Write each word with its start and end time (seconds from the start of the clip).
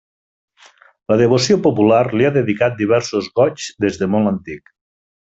La 1.11 1.17
devoció 1.21 1.57
popular 1.67 1.99
li 2.19 2.27
ha 2.29 2.33
dedicat 2.39 2.79
diversos 2.79 3.27
Goigs 3.41 3.67
des 3.85 4.01
de 4.01 4.09
molt 4.15 4.31
antic. 4.35 4.73